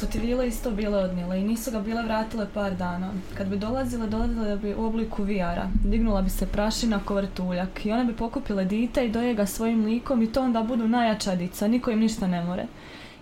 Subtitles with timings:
[0.00, 3.12] su ti vile isto bile odnijele i nisu ga bile vratile par dana.
[3.36, 5.68] Kad bi dolazile, dolazile bi u obliku vijara.
[5.84, 9.84] Dignula bi se prašina ko vrtuljak i one bi pokupile dite i doje ga svojim
[9.84, 12.66] likom i to onda budu najjača dica, niko im ništa ne more.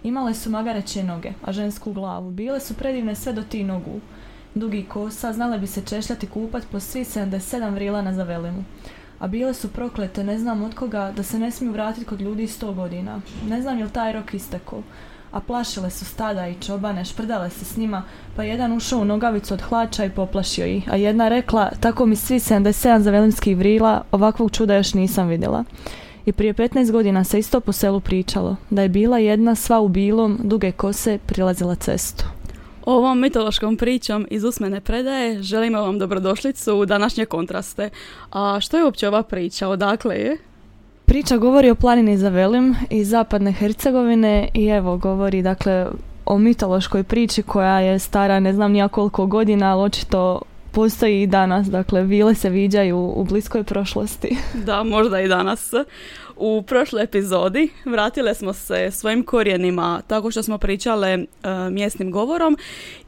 [0.02, 2.30] Imale su magareće noge, a žensku glavu.
[2.30, 4.00] Bile su predivne sve do ti nogu.
[4.55, 8.64] Dugi kosa, znale bi se češljati kupat po svi 77 vrila na zavelimu
[9.19, 12.47] a bile su proklete ne znam od koga da se ne smiju vratiti kod ljudi
[12.47, 13.20] sto godina.
[13.48, 14.83] Ne znam jel taj rok istekao.
[15.32, 18.02] A plašile su stada i čobane, šprdale se s njima,
[18.36, 22.16] pa jedan ušao u nogavicu od hlača i poplašio ih, a jedna rekla, tako mi
[22.16, 25.64] svi 77 zavelimskih vrila, ovakvog čuda još nisam vidjela.
[26.27, 29.88] I prije 15 godina se isto po selu pričalo, da je bila jedna sva u
[29.88, 32.25] bilom, duge kose, prilazila cestu.
[32.84, 37.91] Ovom mitološkom pričom iz usmene predaje želimo vam dobrodošlicu u današnje kontraste.
[38.33, 39.69] A što je uopće ova priča?
[39.69, 40.36] Odakle je?
[41.09, 45.87] Priča govori o planini Zavelim iz zapadne Hercegovine i evo govori dakle
[46.27, 50.41] o mitološkoj priči koja je stara ne znam nija koliko godina, ali očito
[50.73, 54.37] postoji i danas, dakle vile se viđaju u bliskoj prošlosti.
[54.67, 55.73] Da, možda i danas.
[56.37, 61.25] U prošloj epizodi vratile smo se svojim korijenima tako što smo pričale e,
[61.70, 62.56] mjesnim govorom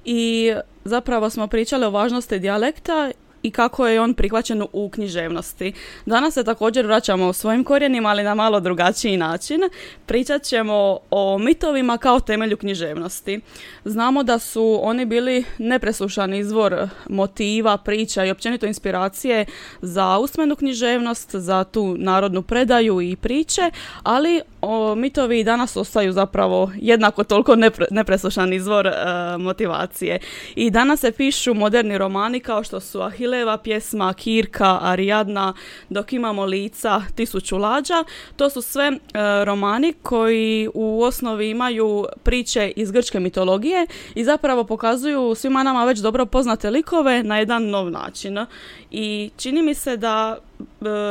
[0.04, 0.52] i
[0.84, 3.10] zapravo smo pričale o važnosti dijalekta
[3.42, 5.72] i kako je on prihvaćen u književnosti.
[6.06, 9.60] Danas se također vraćamo u svojim korijenima, ali na malo drugačiji način.
[10.06, 13.40] Pričat ćemo o mitovima kao temelju književnosti.
[13.84, 19.44] Znamo da su oni bili nepreslušan izvor motiva, priča i općenito inspiracije
[19.82, 23.70] za usmenu književnost, za tu narodnu predaju i priče,
[24.02, 27.56] ali o, mitovi danas ostaju zapravo jednako toliko
[27.90, 28.92] nepreslušan izvor e,
[29.38, 30.18] motivacije.
[30.54, 35.54] I danas se pišu moderni romani kao što su Ahileva pjesma, Kirka, Ariadna,
[35.88, 38.04] dok imamo lica Tisuću lađa.
[38.36, 38.98] To su sve e,
[39.44, 45.98] romani koji u osnovi imaju priče iz grčke mitologije i zapravo pokazuju svima nama već
[45.98, 48.46] dobro poznate likove na jedan nov način.
[48.90, 50.38] I čini mi se da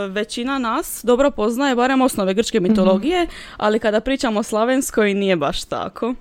[0.09, 3.27] većina nas dobro poznaje barem osnove grčke mitologije,
[3.57, 6.13] ali kada pričamo o slavenskoj nije baš tako.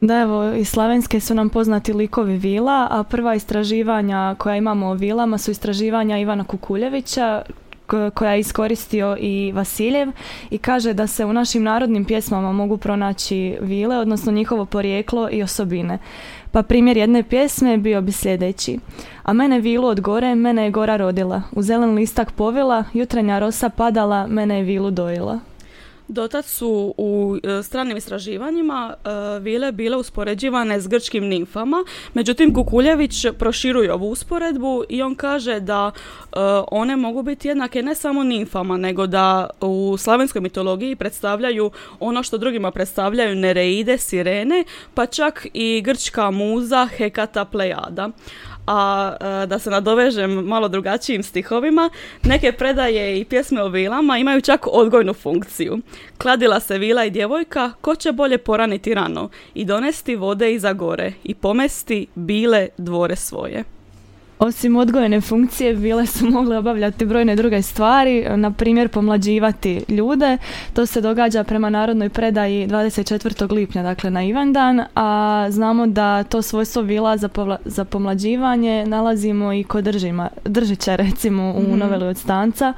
[0.00, 4.94] Da, evo, i slavenske su nam poznati likovi vila, a prva istraživanja koja imamo o
[4.94, 7.42] vilama su istraživanja Ivana Kukuljevića,
[8.14, 10.08] koja je iskoristio i Vasiljev
[10.50, 15.42] i kaže da se u našim narodnim pjesmama mogu pronaći vile, odnosno njihovo porijeklo i
[15.42, 15.98] osobine.
[16.56, 18.78] Pa primjer jedne pjesme bio bi sljedeći.
[19.22, 21.42] A mene vilu od gore, mene je gora rodila.
[21.52, 25.38] U zelen listak povila, jutrenja rosa padala, mene je vilu dojila.
[26.08, 29.08] Dotad su u e, stranim istraživanjima e,
[29.40, 31.84] vile bile uspoređivane s grčkim nimfama,
[32.14, 36.38] međutim Kukuljević proširuje ovu usporedbu i on kaže da e,
[36.70, 42.38] one mogu biti jednake ne samo nimfama, nego da u slavenskoj mitologiji predstavljaju ono što
[42.38, 44.64] drugima predstavljaju Nereide, Sirene,
[44.94, 48.10] pa čak i grčka muza Hekata Plejada
[48.66, 51.90] a e, da se nadovežem malo drugačijim stihovima,
[52.22, 55.78] neke predaje i pjesme o vilama imaju čak odgojnu funkciju.
[56.18, 61.12] Kladila se vila i djevojka, ko će bolje poraniti rano i donesti vode iza gore
[61.24, 63.75] i pomesti bile dvore svoje.
[64.38, 70.38] Osim odgojene funkcije bile su mogle obavljati brojne druge stvari, na primjer pomlađivati ljude.
[70.72, 73.52] To se događa prema narodnoj predaji 24.
[73.52, 77.28] lipnja, dakle na Ivandan, a znamo da to svojstvo vila za,
[77.64, 82.72] za pomlađivanje nalazimo i kod držima, držića recimo u mm noveli od stanca.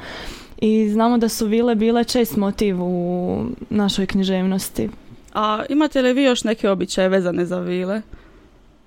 [0.60, 4.88] I znamo da su vile bile čest motiv u našoj književnosti.
[5.34, 8.02] A imate li vi još neke običaje vezane za vile?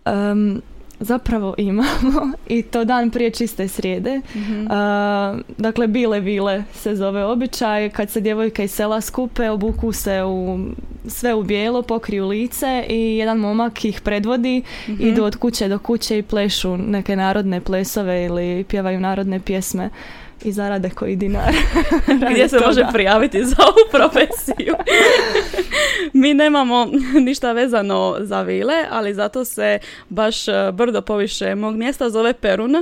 [0.06, 0.62] Um,
[1.02, 4.22] Zapravo imamo i to dan prije čiste srijede.
[4.36, 4.68] mm
[5.58, 7.90] dakle, bile vile se zove običaj.
[7.90, 10.60] Kad se djevojka iz sela skupe, obuku se u,
[11.08, 14.64] sve u bijelo, pokriju lice i jedan momak ih predvodi.
[14.88, 19.90] mm Idu od kuće do kuće i plešu neke narodne plesove ili pjevaju narodne pjesme
[20.44, 21.54] i zarade koji dinar.
[22.32, 24.76] Gdje se može prijaviti za ovu profesiju.
[26.14, 26.88] Mi nemamo
[27.28, 29.80] ništa vezano za vile, ali zato se
[30.10, 32.76] baš e, brdo poviše mog mjesta zove Perun.
[32.76, 32.82] E,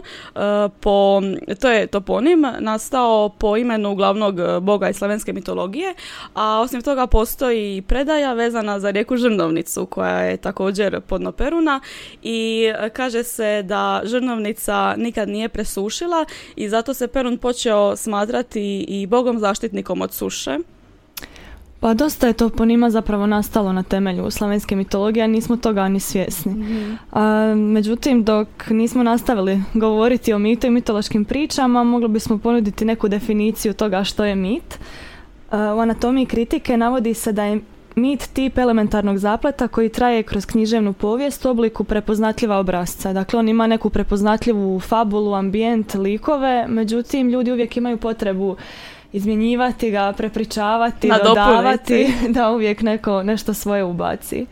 [0.79, 1.21] po,
[1.59, 5.93] to je toponim nastao po imenu glavnog e, boga iz slavenske mitologije,
[6.33, 11.79] a osim toga postoji predaja vezana za rijeku Žrnovnicu koja je također podno Peruna
[12.23, 12.63] i
[12.93, 16.25] kaže se da Žrnovnica nikad nije presušila
[16.55, 20.57] i zato se Perun počeo smatrati i bogom zaštitnikom od suše.
[21.79, 25.87] Pa dosta je to po njima zapravo nastalo na temelju slavenske mitologije, a nismo toga
[25.87, 26.51] ni svjesni.
[26.51, 26.93] Mhm.
[27.11, 33.07] A, međutim, dok nismo nastavili govoriti o mitu i mitološkim pričama, mogli bismo ponuditi neku
[33.07, 34.79] definiciju toga što je mit.
[35.51, 37.59] u anatomiji kritike navodi se da je
[37.95, 43.13] mit tip elementarnog zapleta koji traje kroz književnu povijest u obliku prepoznatljiva obrazca.
[43.13, 48.55] Dakle, on ima neku prepoznatljivu fabulu, ambijent, likove, međutim, ljudi uvijek imaju potrebu
[49.13, 54.45] izmjenjivati ga, prepričavati, dodavati, da uvijek neko nešto svoje ubaci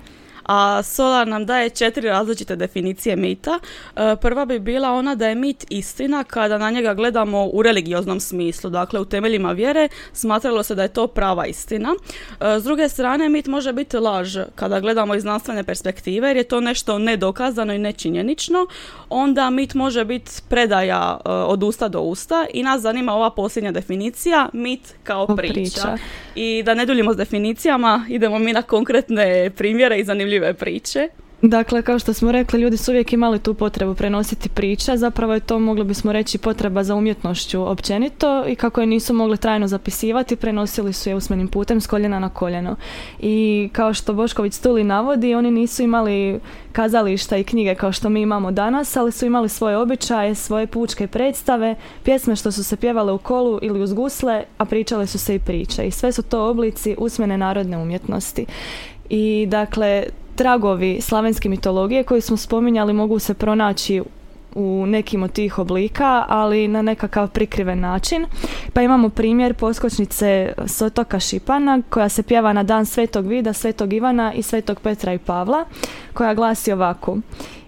[0.48, 3.60] a Solar nam daje četiri različite definicije mita.
[3.96, 8.20] E, prva bi bila ona da je mit istina kada na njega gledamo u religioznom
[8.20, 11.96] smislu, dakle u temeljima vjere smatralo se da je to prava istina.
[12.40, 16.44] E, s druge strane, mit može biti laž kada gledamo iz znanstvene perspektive jer je
[16.44, 18.68] to nešto nedokazano i nečinjenično.
[19.10, 23.72] Onda mit može biti predaja e, od usta do usta i nas zanima ova posljednja
[23.72, 25.54] definicija, mit kao priča.
[25.54, 25.98] priča.
[26.36, 31.10] I da ne duljimo s definicijama, idemo mi na konkretne primjere i zanimljive priče.
[31.42, 35.40] Dakle, kao što smo rekli, ljudi su uvijek imali tu potrebu prenositi priče, zapravo je
[35.40, 40.36] to, mogli bismo reći, potreba za umjetnošću općenito i kako je nisu mogli trajno zapisivati,
[40.36, 42.76] prenosili su je usmenim putem s koljena na koljeno.
[43.20, 46.40] I kao što Bošković Stuli navodi, oni nisu imali
[46.72, 51.08] kazališta i knjige kao što mi imamo danas, ali su imali svoje običaje, svoje pučke
[51.08, 55.36] predstave, pjesme što su se pjevale u kolu ili uz gusle, a pričale su se
[55.36, 55.88] i priče.
[55.88, 58.46] I sve su to oblici usmene narodne umjetnosti.
[59.10, 60.04] I dakle,
[60.38, 64.02] tragovi slavenske mitologije koji smo spominjali mogu se pronaći
[64.56, 68.26] u nekim od tih oblika, ali na nekakav prikriven način.
[68.74, 73.94] Pa imamo primjer poskočnice s otoka Šipana koja se pjeva na dan Svetog Vida, Svetog
[73.94, 75.66] Ivana i Svetog Petra i Pavla,
[76.14, 77.18] koja glasi ovako.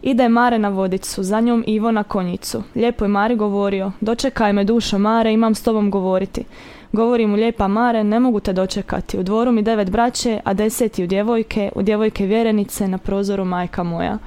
[0.01, 2.63] Ide Mare na vodicu, za njom Ivo na konjicu.
[2.75, 6.43] Lijepo je Mari govorio, dočekaj me dušo Mare, imam s tobom govoriti.
[6.91, 9.17] Govori mu lijepa Mare, ne mogu te dočekati.
[9.17, 13.83] U dvoru mi devet braće, a deseti u djevojke, u djevojke vjerenice, na prozoru majka
[13.83, 14.17] moja.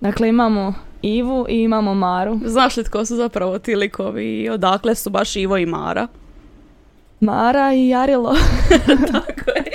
[0.00, 2.40] Dakle, imamo Ivu i imamo Maru.
[2.44, 6.06] Znaš li tko su zapravo ti likovi i odakle su baš Ivo i Mara?
[7.20, 8.34] Mara i Jarilo.
[9.12, 9.67] Tako je.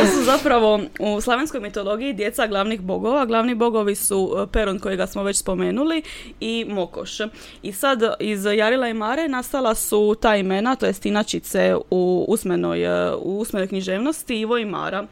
[0.00, 3.26] To su zapravo u slavenskoj mitologiji djeca glavnih bogova.
[3.26, 6.02] Glavni bogovi su e, Peron kojega smo već spomenuli
[6.40, 7.18] i Mokoš.
[7.62, 12.84] I sad iz Jarila i Mare nastala su ta imena, to jest inačice u usmenoj,
[12.84, 15.06] e, u usmenoj književnosti Ivo i Mara.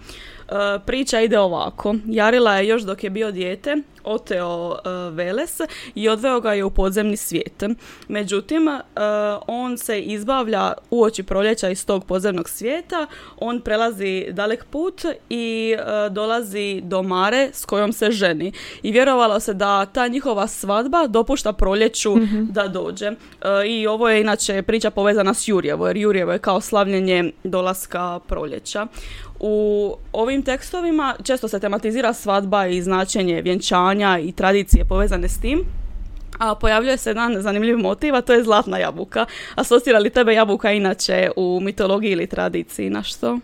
[0.49, 1.95] E, priča ide ovako.
[2.07, 5.61] Jarila je još dok je bio dijete oteo e, Veles
[5.95, 7.63] i odveo ga je u podzemni svijet.
[8.09, 8.81] Međutim, e,
[9.47, 13.07] on se izbavlja uoči proljeća iz tog podzemnog svijeta,
[13.37, 15.75] on prelazi dalek put i
[16.11, 18.53] dolazi do Mare s kojom se ženi.
[18.83, 22.45] I vjerovalo se da ta njihova svadba dopušta proljeću mhm.
[22.51, 23.13] da dođe.
[23.67, 28.87] I ovo je inače priča povezana s Jurjevo, jer Jurjevo je kao slavljenje dolaska proljeća.
[29.41, 35.65] U ovim tekstovima često se tematizira svadba i značenje vjenčanja i tradicije povezane s tim.
[36.39, 39.27] A pojavljuje se jedan zanimljiv motiv, a to je zlatna jabuka.
[39.55, 43.39] Asocira li tebe jabuka inače u mitologiji ili tradiciji na što?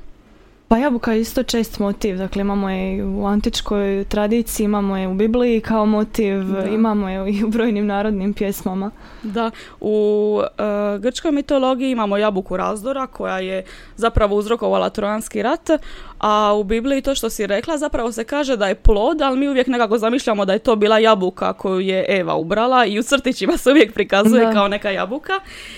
[0.69, 5.15] Pa jabuka je isto čest motiv, dakle imamo je u antičkoj tradiciji, imamo je u
[5.15, 6.43] Bibliji kao motiv,
[6.75, 8.91] imamo je i u brojnim narodnim pjesmama.
[9.23, 9.51] Da,
[9.81, 13.65] u uh, grčkoj mitologiji imamo jabuku razdora koja je
[13.97, 15.71] zapravo uzrokovala trojanski rat,
[16.19, 19.49] a u Bibliji to što si rekla zapravo se kaže da je plod, ali mi
[19.49, 23.57] uvijek nekako zamišljamo da je to bila jabuka koju je Eva ubrala i u crtićima
[23.57, 25.33] se uvijek prikazuje kao neka jabuka.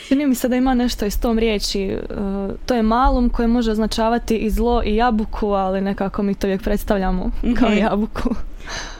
[0.09, 1.99] Čini mi se da ima nešto iz tom riječi, e,
[2.67, 6.63] to je malum koje može označavati i zlo i jabuku, ali nekako mi to uvijek
[6.63, 7.79] predstavljamo kao mhm.
[7.79, 8.35] jabuku.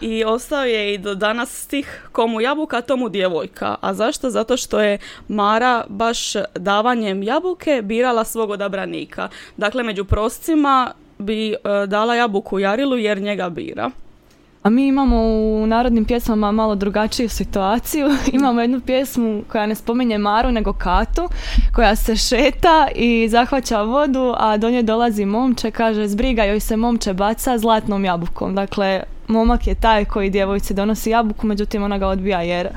[0.01, 3.77] I ostao je i do danas stih komu jabuka, tomu djevojka.
[3.81, 4.31] A zašto?
[4.31, 9.29] Zato što je Mara baš davanjem jabuke birala svog odabranika.
[9.57, 11.57] Dakle, među proscima bi e,
[11.87, 13.91] dala jabuku Jarilu jer njega bira.
[14.67, 18.09] A mi imamo u narodnim pjesmama malo drugačiju situaciju.
[18.33, 21.29] imamo jednu pjesmu koja ne spominje Maru nego Katu,
[21.75, 26.77] koja se šeta i zahvaća vodu, a do nje dolazi momče, kaže zbriga joj se
[26.77, 28.55] momče baca zlatnom jabukom.
[28.55, 32.69] Dakle, momak je taj koji djevojci donosi jabuku, međutim ona ga odbija jer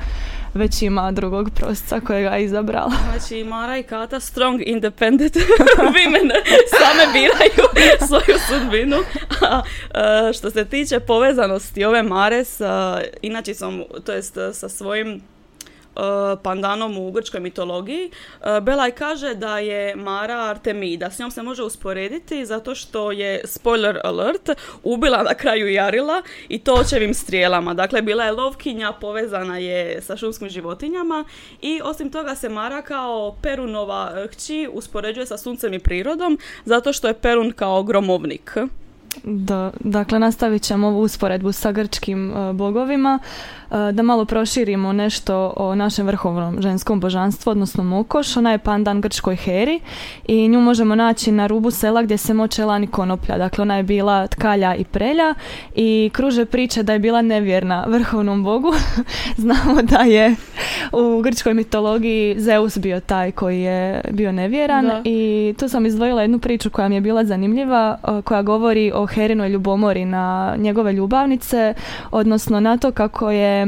[0.54, 2.92] već ima drugog prosca kojega je izabrala.
[3.10, 5.36] Znači Mara i Kata strong independent
[5.94, 6.30] women
[6.70, 7.68] same biraju
[8.08, 8.96] svoju sudbinu.
[9.40, 13.00] A, što se tiče povezanosti ove Mare sa
[13.54, 15.22] sam to jest sa svojim
[16.42, 18.10] pandanom u grčkoj mitologiji.
[18.10, 21.10] E, Belaj kaže da je Mara Artemida.
[21.10, 24.50] S njom se može usporediti zato što je, spoiler alert,
[24.82, 27.74] ubila na kraju Jarila i to očevim strijelama.
[27.74, 31.24] Dakle, bila je lovkinja, povezana je sa šumskim životinjama
[31.62, 37.08] i osim toga se Mara kao Perunova kći uspoređuje sa suncem i prirodom zato što
[37.08, 38.56] je Perun kao gromovnik.
[39.24, 43.18] Da, dakle, nastavit ćemo ovu usporedbu sa grčkim e, bogovima.
[43.70, 48.36] E, da malo proširimo nešto o našem vrhovnom ženskom božanstvu, odnosno Mokoš.
[48.36, 49.80] Ona je pandan grčkoj Heri
[50.26, 53.38] i nju možemo naći na rubu sela gdje se moče lani konoplja.
[53.38, 55.34] Dakle, ona je bila tkalja i prelja
[55.74, 58.72] i kruže priče da je bila nevjerna vrhovnom bogu.
[59.36, 60.36] Znamo da je
[60.92, 66.38] u grčkoj mitologiji Zeus bio taj koji je bio nevjeran i tu sam izdvojila jednu
[66.38, 71.74] priču koja mi je bila zanimljiva, e, koja govori o Herinoj ljubomori na njegove ljubavnice,
[72.10, 73.66] odnosno na to kako je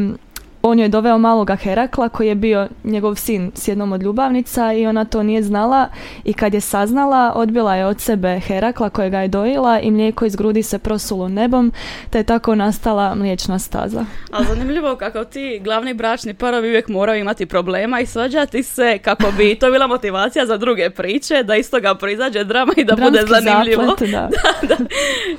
[0.62, 4.87] on je doveo maloga Herakla koji je bio njegov sin s jednom od ljubavnica i
[4.87, 5.88] ona to nije znala
[6.25, 10.37] i kad je saznala odbila je od sebe Herakla kojega je dojila i mlijeko iz
[10.37, 11.73] grudi se prosulo nebom
[12.11, 14.04] te je tako nastala mliječna staza.
[14.31, 19.33] A zanimljivo kako ti glavni bračni parovi uvijek moraju imati problema i svađati se kako
[19.37, 23.23] bi to bila motivacija za druge priče, da iz toga proizađe drama i da bude
[23.28, 23.83] zanimljivo.
[24.12, 24.28] da.
[24.69, 24.76] da,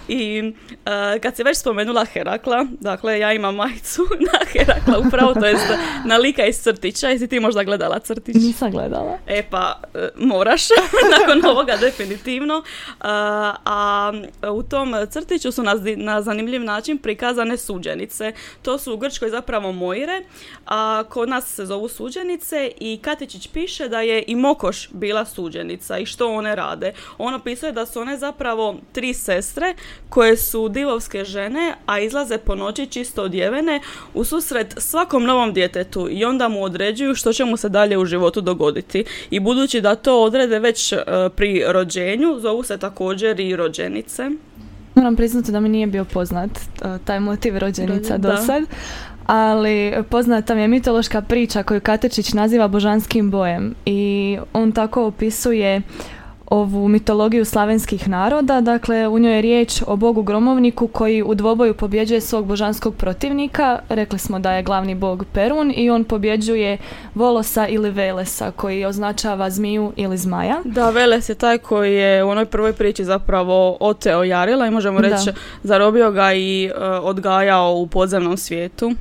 [0.08, 4.01] I uh, kad si već spomenula Herakla, dakle ja imam majicu
[4.32, 5.65] na Herakla upravo, to jest
[6.05, 7.10] na lika iz crtića.
[7.10, 8.36] Jesi ti možda gledala crtić?
[8.36, 9.17] Nisam gledala.
[9.27, 10.67] E pa, e, moraš,
[11.20, 12.63] nakon ovoga definitivno.
[13.00, 14.12] A, a
[14.51, 18.34] u tom crtiću su na, na zanimljiv način prikazane suđenice.
[18.62, 20.22] To su u Grčkoj zapravo Moire,
[20.65, 25.98] a kod nas se zovu suđenice i Katičić piše da je i Mokoš bila suđenica
[25.98, 26.93] i što one rade.
[27.17, 29.75] Ono pisuje da su one zapravo tri sestre
[30.10, 33.82] koje su divovske žene, a izlaze po noći čisto odjevene
[34.13, 38.05] u susret svakom novom djetetu i onda mu određuju što će mu se dalje u
[38.05, 39.03] životu dogoditi.
[39.29, 40.98] I budući da to odrede već e,
[41.36, 44.29] pri rođenju, zovu se također i rođenice.
[44.95, 48.63] Moram priznati da mi nije bio poznat e, taj motiv rođenica do sad,
[49.25, 55.81] ali poznata mi je mitološka priča koju Katečić naziva božanskim bojem i on tako opisuje
[56.53, 58.62] ovu mitologiju slavenskih naroda.
[58.62, 63.79] Dakle, u njoj je riječ o bogu gromovniku koji u dvoboju pobjeđuje svog božanskog protivnika.
[63.89, 66.77] Rekli smo da je glavni bog Perun i on pobjeđuje
[67.15, 70.57] Volosa ili Velesa koji označava zmiju ili zmaja.
[70.65, 75.00] Da, Veles je taj koji je u onoj prvoj priči zapravo oteo Jarila i možemo
[75.01, 75.31] reći
[75.63, 78.91] zarobio ga i uh, odgajao u podzemnom svijetu.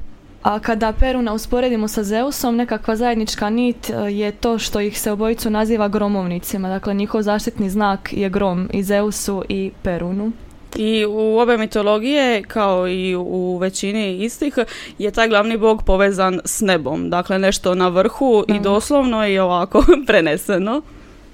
[0.42, 5.12] A kada Peruna usporedimo sa Zeusom, nekakva zajednička nit e, je to što ih se
[5.12, 6.68] obojicu naziva gromovnicima.
[6.68, 10.32] Dakle, njihov zaštitni znak je grom i Zeusu i Perunu.
[10.76, 14.58] I u ove mitologije, kao i u većini istih,
[14.98, 17.10] je taj glavni bog povezan s nebom.
[17.10, 20.82] Dakle, nešto na vrhu i doslovno i ovako preneseno.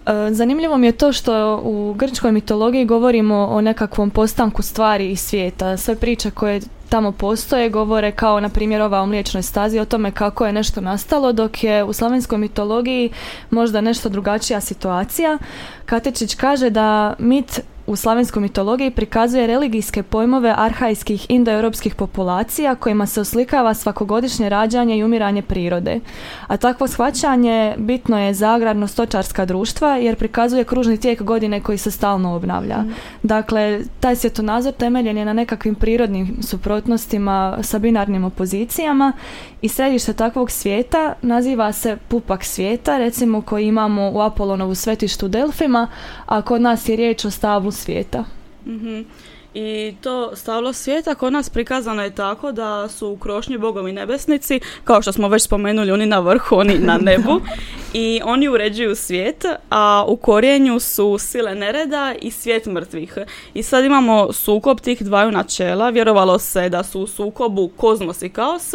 [0.06, 5.16] E, zanimljivo mi je to što u grčkoj mitologiji govorimo o nekakvom postanku stvari i
[5.16, 5.76] svijeta.
[5.76, 10.10] Sve priče koje tamo postoje govore kao na primjer ova o mliječnoj stazi o tome
[10.10, 13.10] kako je nešto nastalo dok je u slavenskoj mitologiji
[13.50, 15.38] možda nešto drugačija situacija.
[15.86, 23.20] Katečić kaže da mit u slavenskoj mitologiji prikazuje religijske pojmove arhajskih indoeuropskih populacija kojima se
[23.20, 26.00] oslikava svakogodišnje rađanje i umiranje prirode.
[26.46, 31.90] A takvo shvaćanje bitno je za agrarno-stočarska društva jer prikazuje kružni tijek godine koji se
[31.90, 32.76] stalno obnavlja.
[32.78, 32.94] Mm.
[33.22, 39.12] Dakle, taj svjetonazor temeljen je na nekakvim prirodnim suprotnostima sa binarnim opozicijama
[39.62, 45.88] i središte takvog svijeta naziva se pupak svijeta, recimo koji imamo u Apolonovu svetištu Delfima,
[46.26, 48.24] a kod nas je riječ o stablu svijeta.
[48.66, 49.04] mm
[49.54, 54.60] I to stavlo svijeta kod nas prikazano je tako da su u krošnji bogovi nebesnici,
[54.84, 57.40] kao što smo već spomenuli, oni na vrhu, oni na nebu.
[57.92, 63.18] I oni uređuju svijet, a u korijenju su sile nereda i svijet mrtvih.
[63.54, 65.90] I sad imamo sukob tih dvaju načela.
[65.90, 68.74] Vjerovalo se da su u sukobu kozmos i kaos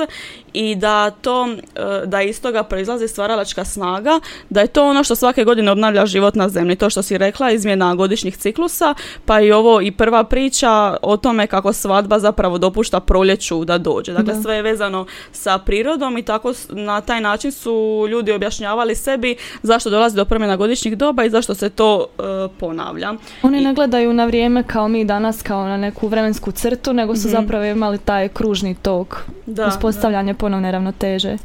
[0.53, 5.15] i da to, e, da iz toga proizlazi stvaralačka snaga, da je to ono što
[5.15, 6.75] svake godine obnavlja život na zemlji.
[6.75, 8.93] To što si rekla, izmjena godišnjih ciklusa,
[9.25, 10.62] pa i ovo i prva priča
[11.01, 14.13] o tome kako svadba zapravo dopušta proljeću da dođe.
[14.13, 19.35] Dakle, sve je vezano sa prirodom i tako na taj način su ljudi objašnjavali sebi
[19.63, 22.23] zašto dolazi do promjena godišnjih doba i zašto se to e,
[22.59, 23.13] ponavlja.
[23.41, 27.27] Oni ne gledaju na vrijeme kao mi danas, kao na neku vremensku crtu, nego su
[27.27, 27.37] mhm.
[27.37, 31.37] zapravo imali taj kružni tok, da, uspostavljanje ponovne ravnoteže.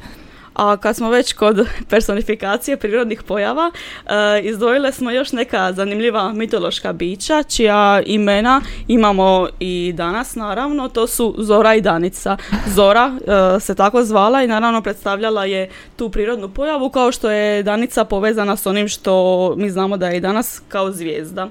[0.58, 3.70] A kad smo već kod personifikacije prirodnih pojava,
[4.06, 11.06] e, izdvojile smo još neka zanimljiva mitološka bića, čija imena imamo i danas naravno, to
[11.06, 12.36] su Zora i Danica.
[12.74, 13.12] Zora
[13.56, 18.04] e, se tako zvala i naravno predstavljala je tu prirodnu pojavu kao što je Danica
[18.04, 21.48] povezana s onim što mi znamo da je i danas kao zvijezda.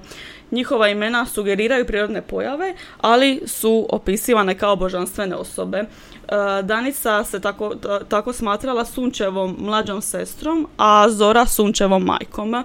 [0.52, 5.78] Njihova imena sugeriraju prirodne pojave, ali su opisivane kao božanstvene osobe.
[5.78, 5.86] E,
[6.64, 7.76] Danica se tako,
[8.10, 12.64] tako smatrala Sunčevom mlađom sestrom, a Zora Sunčevom majkom.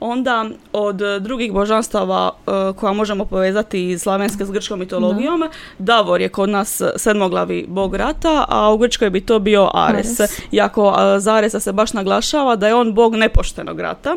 [0.00, 5.44] Onda od drugih božanstava e, koja možemo povezati slavenske s grčkom mitologijom,
[5.78, 10.20] Davor je kod nas sedmoglavi bog rata, a u Grčkoj bi to bio Ares.
[10.20, 10.40] Ares.
[10.52, 14.16] Iako e, za Aresa se baš naglašava da je on bog nepoštenog rata.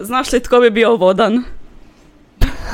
[0.00, 1.44] Znaš li tko bi bio vodan?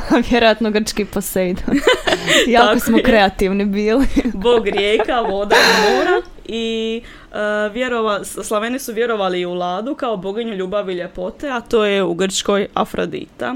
[0.30, 1.75] Vjerojatno grčki Poseidon.
[2.46, 3.02] jako smo je.
[3.02, 4.06] kreativni bili.
[4.34, 10.54] bog rijeka, voda i mora i e, vjerova, Slaveni su vjerovali u Ladu kao boginju
[10.54, 13.54] ljubavi i ljepote, a to je u Grčkoj Afrodita.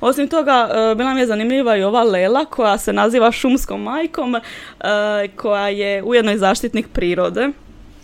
[0.00, 4.34] Osim toga, e, bila mi je zanimljiva i ova Lela koja se naziva šumskom majkom,
[4.34, 4.40] e,
[5.36, 7.48] koja je ujedno i zaštitnik prirode.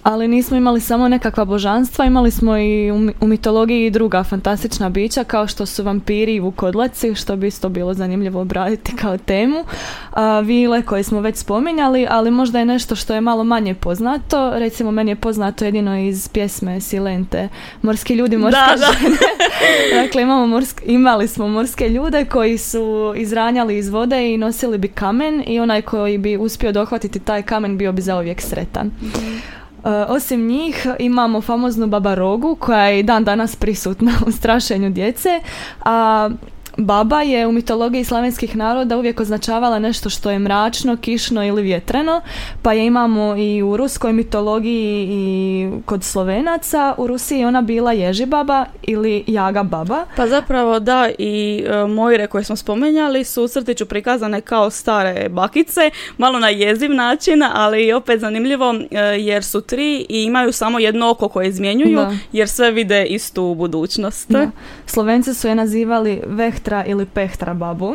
[0.05, 4.89] Ali nismo imali samo nekakva božanstva, imali smo i u, mi- u mitologiji druga fantastična
[4.89, 9.65] bića kao što su vampiri i vukodlaci, što bi isto bilo zanimljivo obraditi kao temu.
[10.13, 14.51] A, vile koje smo već spominjali, ali možda je nešto što je malo manje poznato.
[14.53, 17.49] Recimo, meni je poznato jedino iz pjesme Silente.
[17.83, 18.87] Morski ljudi, morske Da, da.
[18.95, 19.17] žene.
[19.99, 22.85] dakle, imamo morsk- imali smo morske ljude koji su
[23.17, 27.79] izranjali iz vode i nosili bi kamen i onaj koji bi uspio dohvatiti taj kamen
[27.79, 28.87] bio bi zauvijek sretan.
[28.87, 29.64] E,
[30.09, 35.41] osim njih imamo famoznu Baba Rogu koja je i dan danas prisutna u strašenju djece,
[35.85, 36.31] a
[36.77, 42.21] Baba je u mitologiji slavenskih naroda uvijek označavala nešto što je mračno, kišno ili vjetreno,
[42.63, 46.95] pa je imamo i u ruskoj mitologiji i kod Slovenaca.
[46.99, 50.05] U Rusiji je ona bila Ježi baba ili Jaga baba.
[50.17, 55.29] Pa zapravo da i e, Mojre koje smo spomenjali su u crtiću prikazane kao stare
[55.29, 60.79] bakice, malo na jeziv način, ali opet zanimljivo e, jer su tri i imaju samo
[60.79, 62.13] jedno oko koje izmjenjuju Da.
[62.33, 64.31] jer sve vide istu budućnost.
[64.31, 64.51] Da.
[64.87, 66.23] Slovenci su je nazivali
[66.65, 67.95] Vehtra ili Pehtra babu.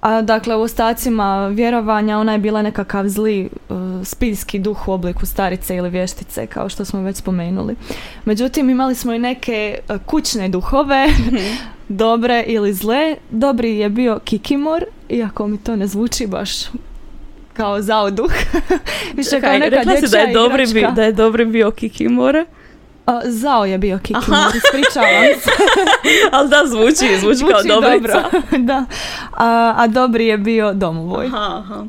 [0.00, 5.26] A, dakle, u ostacima vjerovanja ona je bila nekakav zli uh, spiljski duh u obliku
[5.26, 7.76] starice ili vještice, kao što smo već spomenuli.
[8.24, 11.06] Međutim, imali smo i neke uh, kućne duhove,
[11.88, 13.16] dobre ili zle.
[13.30, 16.50] Dobri je bio Kikimor, iako mi to ne zvuči baš
[17.52, 18.32] kao zao duh.
[19.16, 22.44] Više kao neka rekla si da je, dobri da je dobri bio Kikimore,
[23.10, 24.22] A, zao je bio Kikimor,
[24.56, 25.50] ispričavam se.
[26.32, 28.22] ali da zvuči, zvuči, kao Zvuči dobrica.
[28.22, 28.84] dobro, da.
[29.34, 31.26] A, a dobri je bio domovoj.
[31.26, 31.84] Aha, aha.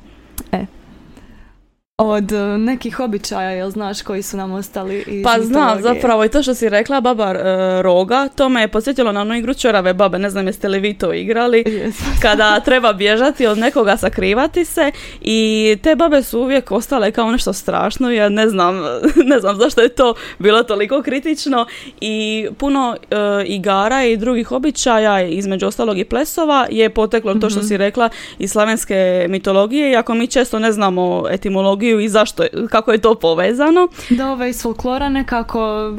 [2.03, 6.29] Od e, nekih običaja, jel znaš koji su nam ostali iz Pa znam, zapravo i
[6.29, 9.93] to što si rekla, baba e, Roga, to me je podsjetilo na onu igru Čorave
[9.93, 11.63] babe, ne znam jeste li vi to igrali.
[12.21, 17.53] Kada treba bježati od nekoga, sakrivati se i te babe su uvijek ostale kao nešto
[17.53, 18.75] strašno, ja ne znam,
[19.31, 21.65] ne znam zašto je to bilo toliko kritično
[22.01, 27.61] i puno e, igara i drugih običaja, između ostalog i plesova, je poteklo to što
[27.61, 28.09] si rekla
[28.39, 33.87] iz slavenske mitologije, iako mi često ne znamo etimologiju i zašto, kako je to povezano.
[34.09, 35.91] Da, ove iz folklora nekako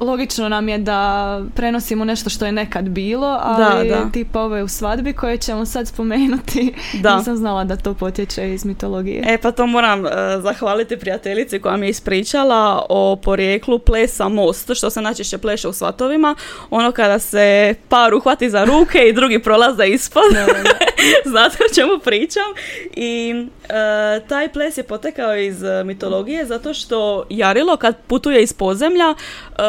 [0.00, 4.10] logično nam je da prenosimo nešto što je nekad bilo, ali Da, da.
[4.12, 7.16] tipa ove u svadbi koje ćemo sad spomenuti, Da.
[7.16, 9.22] nisam znala da to potječe iz mitologije.
[9.26, 10.10] E pa to moram e,
[10.42, 15.72] zahvaliti prijateljici koja mi je ispričala o porijeklu plesa most, što se najčešće pleše u
[15.72, 16.34] svatovima.
[16.70, 20.22] Ono kada se par uhvati za ruke i drugi prolaze ispod.
[21.32, 22.44] Znate o čemu pričam?
[22.96, 23.34] I
[23.68, 29.14] e, taj ples je potekao iz e, mitologije zato što Jarilo kad putuje iz podzemlja
[29.14, 29.62] e,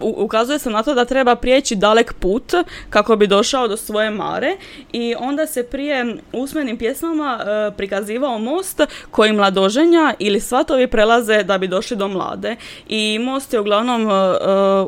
[0.00, 2.54] u- ukazuje se na to da treba prijeći dalek put
[2.90, 4.56] kako bi došao do svoje mare
[4.92, 11.58] i onda se prije usmenim pjesmama e, prikazivao most koji mladoženja ili svatovi prelaze da
[11.58, 12.56] bi došli do mlade.
[12.88, 14.12] I most je uglavnom e,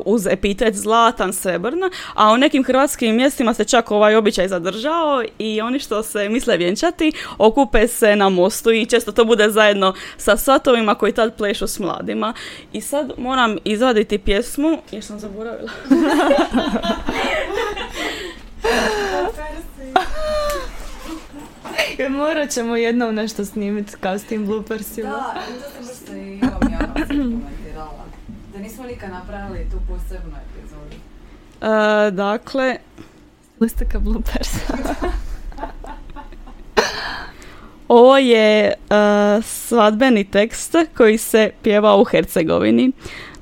[0.05, 1.79] uz epitet zlatan, srebrn,
[2.13, 6.57] a u nekim hrvatskim mjestima se čak ovaj običaj zadržao i oni što se misle
[6.57, 11.67] vjenčati okupe se na mostu i često to bude zajedno sa svatovima koji tad plešu
[11.67, 12.33] s mladima.
[12.73, 15.71] I sad moram izvaditi pjesmu jer sam zaboravila.
[22.09, 25.09] Morat ćemo jednom nešto snimiti kao s tim bloopersima.
[25.09, 28.05] Da, to sam baš se i ovom Janom sam komentirala.
[28.53, 30.95] Da nismo nikad napravili tu posebnu epizodu.
[31.61, 32.77] E, dakle,
[33.59, 34.77] Listaka bloopersa.
[37.93, 38.73] Ovo je e,
[39.41, 42.91] svadbeni tekst koji se pjeva u Hercegovini.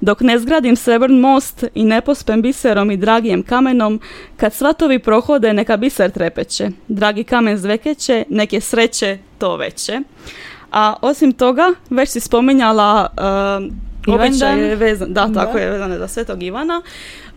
[0.01, 3.99] Dok ne zgradim srebrn most i ne pospem biserom i dragijem kamenom,
[4.37, 9.99] kad svatovi prohode neka biser trepeće, dragi kamen zvekeće, nek je sreće to veće.
[10.71, 13.07] A osim toga, već si spominjala
[14.07, 15.59] uh, običaj vezan, da, tako Da.
[15.59, 16.81] je vezane za Svetog Ivana.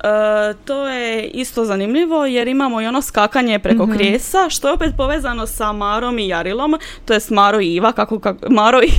[0.05, 3.93] E, to je isto zanimljivo jer imamo i ono skakanje preko Mhm.
[3.97, 8.19] krijesa, što je opet povezano sa Marom i Jarilom, to jest Maro i Iva, kako,
[8.19, 8.90] kako Maro i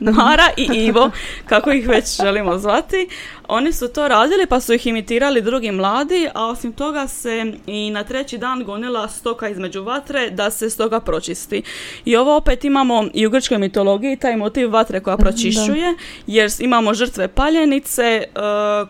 [0.00, 1.10] Mara i Ivo,
[1.46, 3.08] kako ih već želimo zvati,
[3.48, 7.90] oni su to radili pa su ih imitirali drugi mladi, a osim toga se i
[7.90, 11.62] na treći dan gonila stoka između vatre da se stoga pročisti.
[12.04, 15.94] I ovo opet imamo i u grčkoj mitologiji taj motiv vatre koja pročišćuje,
[16.26, 18.42] jer imamo žrtve paljenice uh,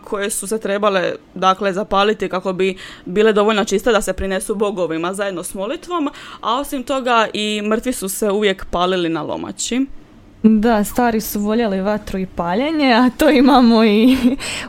[0.03, 5.13] koje su se trebale dakle zapaliti kako bi bile dovoljno čiste da se prinesu bogovima
[5.13, 6.09] zajedno s molitvom,
[6.41, 9.85] a osim toga i mrtvi su se uvijek palili na lomači.
[10.43, 14.17] Da, stari su voljeli vatru i paljenje, a to imamo i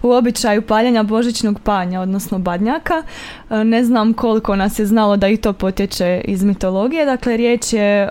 [0.03, 3.03] u običaju paljenja božićnog panja, odnosno badnjaka.
[3.51, 7.05] E, ne znam koliko nas je znalo da i to potječe iz mitologije.
[7.05, 8.09] Dakle, riječ je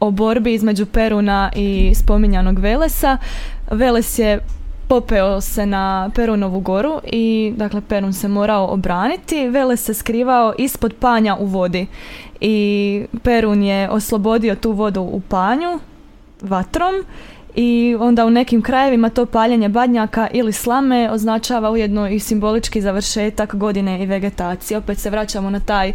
[0.00, 3.18] o borbi između Peruna i spominjanog Velesa.
[3.70, 4.40] Veles je
[4.88, 9.48] popeo se na Perunovu goru i dakle Perun se morao obraniti.
[9.48, 11.86] Veles se skrivao ispod panja u vodi
[12.40, 15.80] i Perun je oslobodio tu vodu u panju
[16.42, 16.94] vatrom
[17.54, 23.54] i onda u nekim krajevima to paljenje badnjaka ili slame označava ujedno i simbolički završetak
[23.54, 24.78] godine i vegetacije.
[24.78, 25.92] Opet se vraćamo na taj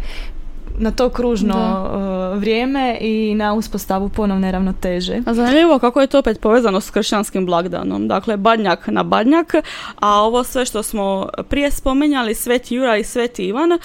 [0.82, 5.20] na to kružno uh, vrijeme i na uspostavu ponovne ravnoteže.
[5.26, 8.08] A zanimljivo kako je to opet povezano s kršćanskim blagdanom.
[8.08, 9.54] Dakle, badnjak na badnjak,
[10.00, 13.78] a ovo sve što smo prije spomenjali, Sveti Jura i Sveti Ivan, uh,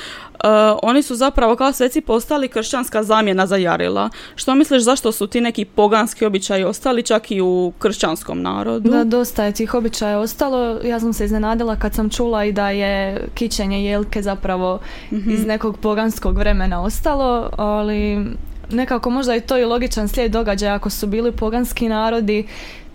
[0.83, 4.09] oni su zapravo kao sveci postali kršćanska zamjena za Jarila.
[4.35, 8.89] Što misliš zašto su ti neki poganski običaji ostali čak i u kršćanskom narodu?
[8.89, 10.79] Da, dosta je tih običaja ostalo.
[10.83, 14.79] Ja sam se iznenadila kad sam čula i da je kićenje jelke zapravo
[15.11, 15.31] mhm.
[15.31, 18.25] iz nekog poganskog vremena ostalo, ali
[18.71, 22.47] nekako možda je to i logičan slijed događaja ako su bili poganski narodi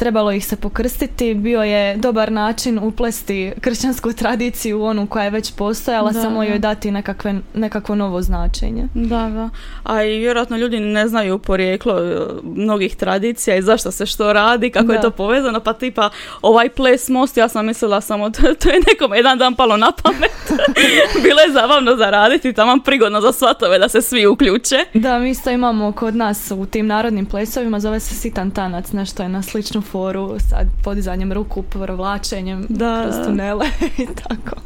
[0.03, 5.31] trebalo ih se pokrstiti, bio je dobar način uplesti kršćansku tradiciju u onu koja je
[5.31, 8.89] već postojala, samo joj dati nekakve, nekakvo novo značenje.
[8.95, 9.51] Da, da.
[9.83, 14.71] A i vjerojatno ljudi ne znaju porijeklo e, mnogih tradicija i zašto se što radi,
[14.71, 16.11] kako je to povezano, pa tipa
[16.43, 19.93] ovaj ples most, ja sam mislila samo to, to je nekom jedan dan palo na
[20.03, 20.61] pamet.
[21.25, 24.77] Bilo je zabavno zaraditi, tamo prigodno za svatove da se svi uključe.
[24.95, 29.23] Da, mi isto imamo kod nas u tim narodnim plesovima, zove se sitan tanac, nešto
[29.23, 33.03] je na sličnu foru sa podizanjem ruku, provlačenjem da.
[33.03, 33.67] kroz tunele
[34.05, 34.57] i tako.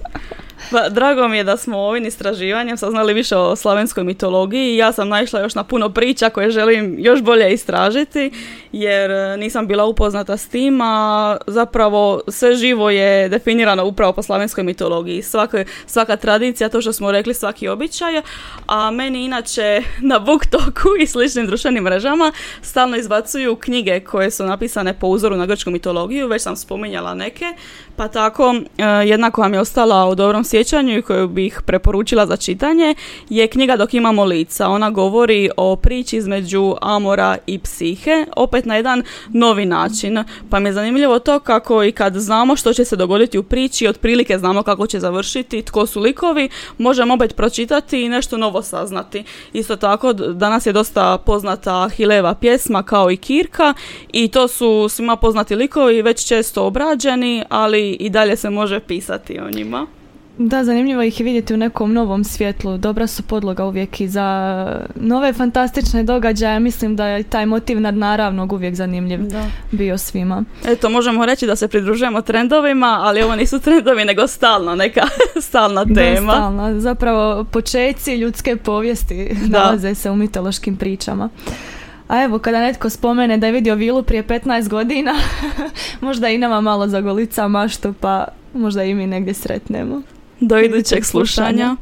[0.70, 4.92] Pa, drago mi je da smo ovim istraživanjem saznali više o slavenskoj mitologiji i ja
[4.92, 8.30] sam naišla još na puno priča koje želim još bolje istražiti
[8.72, 14.22] jer e, nisam bila upoznata s tim, a zapravo sve živo je definirano upravo po
[14.22, 15.22] slavenskoj mitologiji.
[15.22, 18.22] Svaka, svaka tradicija, to što smo rekli, svaki običaj,
[18.66, 24.98] a meni inače na BookToku i sličnim društvenim mrežama stalno izbacuju knjige koje su napisane
[24.98, 27.44] po uzoru na grčku mitologiju, već sam spominjala neke,
[27.96, 30.44] pa tako e, jedna koja mi je ostala u dobrom
[30.98, 32.94] i koju bih preporučila za čitanje
[33.28, 34.68] je knjiga Dok imamo lica.
[34.68, 40.24] Ona govori o priči između Amora i Psihe, opet na jedan novi način.
[40.50, 43.88] Pa mi je zanimljivo to kako i kad znamo što će se dogoditi u priči,
[43.88, 49.24] otprilike znamo kako će završiti, tko su likovi, možemo opet pročitati i nešto novo saznati.
[49.52, 53.74] Isto tako, danas je dosta poznata Hileva pjesma kao i Kirka
[54.12, 59.38] i to su svima poznati likovi, već često obrađeni, ali i dalje se može pisati
[59.38, 59.86] o njima.
[60.38, 62.78] Da, zanimljivo ih je vidjeti u nekom novom svjetlu.
[62.78, 66.60] Dobra su podloga uvijek i za nove fantastične događaje.
[66.60, 69.44] Mislim da je taj motiv nadnaravnog uvijek zanimljiv da.
[69.72, 70.44] bio svima.
[70.66, 75.02] Eto, možemo reći da se pridružujemo trendovima, ali ovo nisu trendovi, nego stalno neka
[75.48, 76.32] stalna tema.
[76.32, 76.80] Da, stalna.
[76.80, 79.58] Zapravo, počeci ljudske povijesti da.
[79.58, 81.28] nalaze se u mitološkim pričama.
[82.08, 85.14] A evo, kada netko spomene da je vidio vilu prije 15 godina,
[86.00, 90.02] možda i nama malo zagolica maštu, pa možda i mi negdje sretnemo.
[90.42, 91.76] Dojdę cię słuszania.